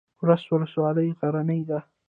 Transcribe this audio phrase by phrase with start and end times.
[0.21, 1.79] ورس ولسوالۍ غرنۍ ده؟